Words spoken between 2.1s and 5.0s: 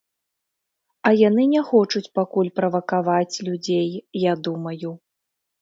пакуль правакаваць людзей, я думаю.